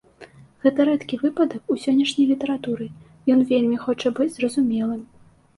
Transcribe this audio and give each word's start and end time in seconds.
Гэта 0.63 0.85
рэдкі 0.89 1.19
выпадак 1.23 1.69
у 1.75 1.77
сённяшняй 1.83 2.27
літаратуры, 2.31 2.87
ён 3.35 3.47
вельмі 3.53 3.77
хоча 3.85 4.15
быць 4.17 4.31
зразумелым. 4.39 5.01